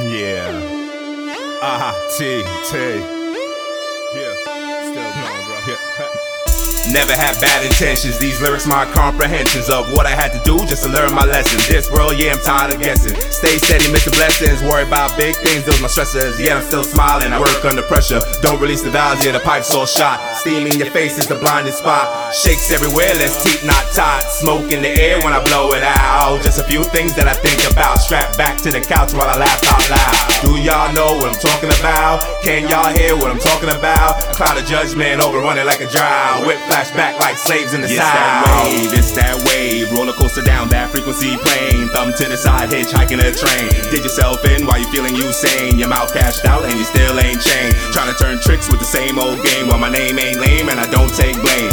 Yeah. 0.00 0.48
Ah, 1.60 1.92
T, 2.16 2.42
T. 2.70 2.76
Yeah. 4.16 4.34
Still 4.88 5.12
going, 5.12 5.46
bro. 5.46 5.58
Yeah. 5.68 6.31
Never 6.90 7.14
had 7.14 7.38
bad 7.40 7.64
intentions. 7.64 8.18
These 8.18 8.42
lyrics, 8.42 8.66
my 8.66 8.84
comprehensions 8.90 9.70
of 9.70 9.92
what 9.92 10.04
I 10.04 10.10
had 10.10 10.32
to 10.32 10.40
do 10.42 10.58
just 10.66 10.82
to 10.82 10.90
learn 10.90 11.14
my 11.14 11.24
lessons. 11.24 11.68
This 11.68 11.90
world, 11.90 12.18
yeah, 12.18 12.32
I'm 12.32 12.42
tired 12.42 12.74
of 12.74 12.80
guessing. 12.80 13.14
Stay 13.30 13.56
steady, 13.58 13.86
miss 13.92 14.04
the 14.04 14.10
blessings. 14.10 14.62
Worry 14.62 14.82
about 14.82 15.16
big 15.16 15.36
things, 15.36 15.64
those 15.64 15.80
my 15.80 15.86
stressors. 15.86 16.42
Yeah, 16.42 16.56
I'm 16.56 16.62
still 16.62 16.82
smiling. 16.82 17.32
I 17.32 17.38
work 17.38 17.64
under 17.64 17.82
pressure. 17.82 18.20
Don't 18.42 18.60
release 18.60 18.82
the 18.82 18.90
valves, 18.90 19.24
yeah, 19.24 19.32
the 19.32 19.40
pipe's 19.40 19.72
all 19.74 19.86
shot. 19.86 20.18
Steam 20.34 20.66
in 20.66 20.76
your 20.76 20.90
face 20.90 21.18
is 21.18 21.26
the 21.26 21.36
blinding 21.36 21.72
spot. 21.72 22.34
Shakes 22.34 22.72
everywhere, 22.72 23.14
let's 23.14 23.38
keep 23.46 23.62
not 23.64 23.86
tight. 23.94 24.22
Smoke 24.42 24.72
in 24.72 24.82
the 24.82 24.90
air 24.90 25.22
when 25.22 25.32
I 25.32 25.42
blow 25.44 25.72
it 25.72 25.84
out. 25.84 26.42
Just 26.42 26.58
a 26.58 26.64
few 26.64 26.82
things 26.84 27.14
that 27.14 27.28
I 27.28 27.34
think 27.34 27.62
about. 27.70 28.00
Strapped 28.00 28.36
back 28.36 28.58
to 28.62 28.70
the 28.70 28.80
couch 28.80 29.14
while 29.14 29.30
I 29.30 29.38
laugh 29.38 29.62
out 29.70 29.86
loud. 29.86 30.32
Do 30.42 30.58
y'all 30.58 30.92
know 30.92 31.14
what 31.14 31.30
I'm 31.30 31.38
talking 31.38 31.70
about? 31.78 32.42
Can 32.42 32.68
y'all 32.68 32.90
hear 32.90 33.14
what 33.14 33.30
I'm 33.30 33.38
talking 33.38 33.70
about? 33.70 34.18
A 34.26 34.34
cloud 34.34 34.58
of 34.58 34.66
judgment 34.66 35.22
overrunning 35.22 35.64
like 35.64 35.80
a 35.80 35.86
drought. 35.86 36.44
Whip 36.46 36.58
flashback 36.72 37.20
like 37.20 37.36
slaves 37.36 37.74
in 37.74 37.82
the 37.84 37.86
It's 37.86 38.00
south. 38.00 38.16
that 38.16 38.64
wave, 38.64 38.92
it's 38.96 39.12
that 39.12 39.36
wave. 39.44 39.92
Roller 39.92 40.16
coaster 40.16 40.40
down 40.40 40.68
that 40.72 40.88
frequency 40.90 41.36
plane. 41.44 41.88
Thumb 41.92 42.16
to 42.16 42.24
the 42.24 42.36
side, 42.36 42.70
hitchhiking 42.72 43.20
a 43.20 43.28
train. 43.28 43.68
Did 43.92 44.00
yourself 44.08 44.40
in 44.48 44.64
while 44.64 44.80
you 44.80 44.88
feeling 44.88 45.14
you 45.14 45.28
sane. 45.36 45.76
Your 45.76 45.88
mouth 45.92 46.12
cashed 46.16 46.46
out 46.48 46.64
and 46.64 46.72
you 46.72 46.84
still 46.88 47.20
ain't 47.20 47.44
chained. 47.44 47.76
Trying 47.92 48.08
to 48.08 48.16
turn 48.16 48.40
tricks 48.40 48.72
with 48.72 48.80
the 48.80 48.88
same 48.88 49.18
old 49.20 49.44
game. 49.44 49.68
While 49.68 49.78
my 49.84 49.92
name 49.92 50.16
ain't 50.18 50.40
lame 50.40 50.72
and 50.72 50.80
I 50.80 50.88
don't 50.88 51.12
take 51.12 51.36
blame. 51.44 51.68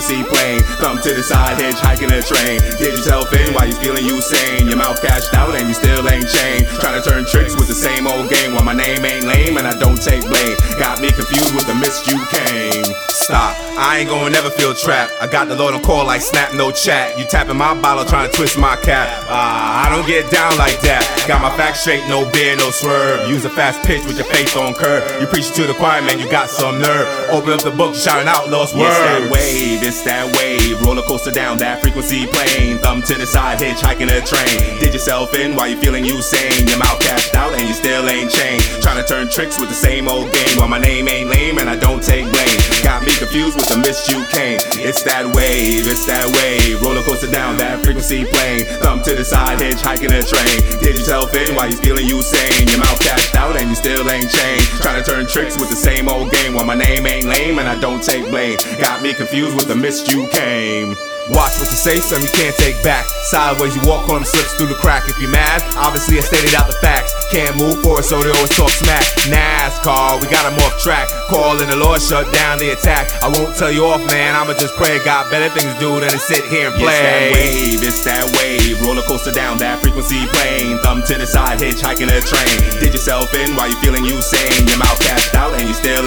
Down 0.00 0.16
that 0.16 0.24
frequency 0.24 0.24
plane. 0.24 0.60
Thumb 0.80 1.00
to 1.02 1.14
the 1.14 1.22
side, 1.22 1.58
hitchhiking 1.58 2.10
a 2.12 2.22
train. 2.22 2.60
Did 2.78 2.96
yourself 2.96 3.32
in 3.32 3.54
while 3.54 3.66
you 3.66 3.74
feeling 3.74 4.04
you 4.04 4.20
sane. 4.20 4.66
Your 4.66 4.76
mouth 4.76 5.00
cashed 5.00 5.34
out 5.34 5.54
and 5.54 5.68
you 5.68 5.74
still 5.74 6.08
ain't 6.08 6.28
chained. 6.28 6.66
Trying 6.80 7.02
to 7.02 7.08
turn 7.08 7.24
tricks 7.24 7.54
with 7.56 7.68
the 7.68 7.74
same 7.74 8.06
old 8.06 8.30
game. 8.30 8.54
While 8.54 8.64
my 8.64 8.74
name 8.74 9.04
ain't 9.04 9.24
lame 9.24 9.56
and 9.56 9.66
I 9.66 9.78
don't 9.78 10.00
take 10.00 10.22
blame. 10.22 10.56
Got 10.78 11.00
me 11.00 11.10
confused 11.10 11.54
with 11.54 11.66
the 11.66 11.74
mist 11.74 12.06
you 12.06 12.18
came. 12.26 13.09
Stop, 13.30 13.54
I 13.78 13.98
ain't 14.02 14.10
gonna 14.10 14.34
never 14.34 14.50
feel 14.50 14.74
trapped. 14.74 15.14
I 15.22 15.28
got 15.28 15.46
the 15.46 15.54
Lord 15.54 15.72
on 15.72 15.82
call 15.84 16.04
like 16.04 16.20
snap, 16.20 16.52
no 16.52 16.72
chat. 16.72 17.16
You 17.16 17.24
tapping 17.24 17.56
my 17.56 17.78
bottle, 17.80 18.04
trying 18.04 18.28
to 18.28 18.34
twist 18.34 18.58
my 18.58 18.74
cap. 18.74 19.06
Ah, 19.30 19.86
I 19.86 19.94
don't 19.94 20.04
get 20.04 20.28
down 20.34 20.58
like 20.58 20.80
that. 20.82 21.06
Got 21.28 21.38
my 21.38 21.54
facts 21.56 21.86
straight, 21.86 22.02
no 22.08 22.26
beer, 22.32 22.56
no 22.56 22.74
swerve. 22.74 23.30
Use 23.30 23.44
a 23.44 23.50
fast 23.50 23.86
pitch 23.86 24.02
with 24.04 24.18
your 24.18 24.26
faith 24.26 24.56
on 24.56 24.74
curve. 24.74 25.06
You 25.22 25.28
preach 25.28 25.54
to 25.54 25.62
the 25.62 25.74
choir, 25.74 26.02
man, 26.02 26.18
you 26.18 26.28
got 26.28 26.50
some 26.50 26.82
nerve. 26.82 27.06
Open 27.30 27.54
up 27.54 27.62
the 27.62 27.70
book, 27.70 27.94
shouting 27.94 28.26
out 28.26 28.50
lost 28.50 28.74
words. 28.74 28.98
It's 28.98 28.98
that 28.98 29.30
wave, 29.30 29.82
it's 29.86 30.02
that 30.02 30.26
wave. 30.34 30.82
Roller 30.82 31.06
coaster 31.06 31.30
down 31.30 31.58
that 31.58 31.80
frequency 31.80 32.26
plane. 32.26 32.78
Thumb 32.78 33.00
to 33.02 33.14
the 33.14 33.26
side, 33.30 33.60
hitchhiking 33.62 34.10
a 34.10 34.26
train. 34.26 34.80
Did 34.82 34.92
yourself 34.92 35.38
in 35.38 35.54
while 35.54 35.68
you 35.68 35.76
feeling 35.76 36.04
you 36.04 36.20
sane. 36.20 36.66
Your 36.66 36.82
mouth 36.82 36.98
cashed 36.98 37.36
out 37.36 37.54
and 37.54 37.62
you 37.62 37.74
still 37.74 38.10
ain't 38.10 38.32
changed. 38.32 38.82
Trying 38.82 38.98
to 38.98 39.06
turn 39.06 39.30
tricks 39.30 39.54
with 39.54 39.68
the 39.68 39.78
same 39.78 40.08
old 40.08 40.34
game. 40.34 40.58
While 40.58 40.66
my 40.66 40.82
name 40.82 41.06
ain't 41.06 41.30
lame 41.30 41.58
and 41.58 41.70
I 41.70 41.76
don't 41.76 42.02
take 42.02 42.26
blame. 42.26 42.58
Got 42.82 43.06
me 43.06 43.19
confused 43.20 43.54
with 43.54 43.68
the 43.68 43.76
mist 43.76 44.08
you 44.08 44.24
came. 44.32 44.56
It's 44.80 45.04
that 45.04 45.28
wave, 45.36 45.84
it's 45.84 46.08
that 46.08 46.24
wave. 46.40 46.80
Roller 46.80 47.04
coaster 47.04 47.28
down 47.28 47.60
that 47.60 47.84
frequency 47.84 48.24
plane. 48.24 48.64
Thumb 48.80 49.04
to 49.04 49.14
the 49.14 49.24
side, 49.24 49.60
hitchhiking 49.60 50.08
a 50.08 50.24
train. 50.24 50.80
Did 50.80 50.96
yourself 50.96 51.36
in 51.36 51.54
while 51.54 51.68
you 51.68 51.76
feeling 51.76 52.08
you 52.08 52.24
sane. 52.24 52.66
Your 52.72 52.80
mouth 52.80 52.98
cashed 52.98 53.36
out 53.36 53.60
and 53.60 53.68
you 53.68 53.76
still 53.76 54.08
ain't 54.08 54.32
changed. 54.32 54.72
Trying 54.80 55.04
to 55.04 55.04
turn 55.04 55.28
tricks 55.28 55.60
with 55.60 55.68
the 55.68 55.76
same 55.76 56.08
old 56.08 56.32
game. 56.32 56.39
While 56.54 56.66
my 56.66 56.74
name 56.74 57.06
ain't 57.06 57.26
lame 57.26 57.58
and 57.58 57.68
I 57.68 57.78
don't 57.80 58.02
take 58.02 58.28
blame. 58.30 58.58
Got 58.80 59.02
me 59.02 59.14
confused 59.14 59.56
with 59.56 59.68
the 59.68 59.76
mist 59.76 60.10
you 60.12 60.28
came. 60.28 60.96
Watch 61.30 61.62
what 61.62 61.70
you 61.70 61.78
say, 61.78 62.02
son, 62.02 62.22
you 62.22 62.32
can't 62.34 62.56
take 62.56 62.74
back. 62.82 63.06
Sideways, 63.30 63.76
you 63.76 63.82
walk 63.86 64.08
on 64.08 64.24
slips 64.24 64.54
through 64.54 64.66
the 64.66 64.74
crack. 64.74 65.08
If 65.08 65.20
you're 65.20 65.30
mad, 65.30 65.62
obviously 65.76 66.18
I 66.18 66.22
stated 66.26 66.54
out 66.58 66.66
the 66.66 66.74
facts. 66.82 67.14
Can't 67.30 67.54
move 67.56 67.78
forward, 67.82 68.04
so 68.04 68.18
they 68.18 68.30
always 68.34 68.50
talk 68.50 68.70
smack. 68.70 69.04
NASCAR, 69.30 70.18
we 70.18 70.26
got 70.26 70.42
them 70.42 70.58
off 70.66 70.74
track. 70.82 71.06
Calling 71.28 71.68
the 71.68 71.76
Lord, 71.76 72.02
shut 72.02 72.26
down 72.34 72.58
the 72.58 72.70
attack. 72.74 73.14
I 73.22 73.28
won't 73.28 73.54
tell 73.54 73.70
you 73.70 73.86
off, 73.86 74.02
man. 74.10 74.34
I'ma 74.34 74.58
just 74.58 74.74
pray 74.74 74.98
God 75.04 75.30
better 75.30 75.46
things 75.54 75.70
do 75.78 76.00
than 76.00 76.10
to 76.10 76.18
sit 76.18 76.44
here 76.50 76.66
and 76.66 76.74
play. 76.74 76.98
It's 76.98 77.06
that 77.06 77.30
wave, 77.30 77.82
it's 77.86 78.02
that 78.02 78.26
wave. 78.34 78.82
Roller 78.82 79.06
coaster 79.06 79.30
down 79.30 79.58
that 79.58 79.78
frequency 79.78 80.26
plane. 80.34 80.78
Thumb 80.82 81.06
to 81.06 81.14
the 81.14 81.26
side, 81.26 81.60
hitchhiking 81.60 82.10
a 82.10 82.18
train. 82.26 82.80
Did 82.82 82.90
yourself 82.90 83.30
in 83.38 83.54
while 83.54 83.68
you 83.70 83.78
feeling 83.78 84.04
you 84.04 84.18
sane. 84.18 84.66
Your 84.66 84.82
mouth 84.82 84.98
cashed 84.98 85.36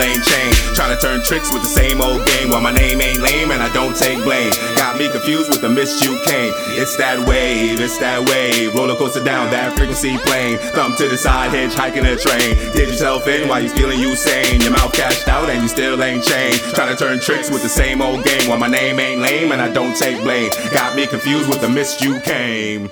ain't 0.03 0.23
chained. 0.23 0.55
Trying 0.75 0.93
to 0.95 0.99
turn 0.99 1.23
tricks 1.23 1.51
with 1.51 1.63
the 1.63 1.71
same 1.71 2.01
old 2.01 2.25
game. 2.27 2.49
While 2.49 2.61
my 2.61 2.71
name 2.71 3.01
ain't 3.01 3.19
lame 3.19 3.51
and 3.51 3.63
I 3.63 3.71
don't 3.73 3.95
take 3.95 4.21
blame. 4.23 4.51
Got 4.75 4.97
me 4.99 5.09
confused 5.09 5.49
with 5.49 5.61
the 5.61 5.69
mist 5.69 6.03
you 6.03 6.19
came. 6.25 6.53
It's 6.75 6.95
that 6.97 7.25
wave, 7.27 7.79
it's 7.79 7.97
that 7.99 8.27
wave. 8.27 8.75
Roller 8.75 8.95
coaster 8.95 9.23
down 9.23 9.49
that 9.51 9.77
frequency 9.77 10.17
plane. 10.17 10.57
Thumb 10.75 10.95
to 10.97 11.07
the 11.07 11.17
side, 11.17 11.51
hitchhiking 11.51 12.05
a 12.05 12.15
train. 12.19 12.55
Did 12.73 12.89
yourself 12.89 13.27
in 13.27 13.47
while 13.47 13.61
you 13.61 13.69
feeling 13.69 13.99
you 13.99 14.15
sane. 14.15 14.61
Your 14.61 14.71
mouth 14.71 14.93
cashed 14.93 15.27
out 15.27 15.49
and 15.49 15.61
you 15.61 15.69
still 15.69 16.01
ain't 16.03 16.23
chained. 16.23 16.59
Trying 16.75 16.95
to 16.95 16.97
turn 16.97 17.19
tricks 17.19 17.49
with 17.49 17.63
the 17.63 17.69
same 17.69 18.01
old 18.01 18.23
game. 18.23 18.49
While 18.49 18.59
my 18.59 18.67
name 18.67 18.99
ain't 18.99 19.21
lame 19.21 19.51
and 19.51 19.61
I 19.61 19.71
don't 19.71 19.95
take 19.95 20.21
blame. 20.21 20.51
Got 20.71 20.95
me 20.95 21.07
confused 21.07 21.49
with 21.49 21.61
the 21.61 21.69
mist 21.69 22.01
you 22.01 22.19
came. 22.21 22.91